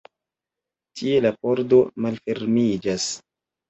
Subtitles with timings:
[1.01, 3.11] Tie la pordo malfermiĝas.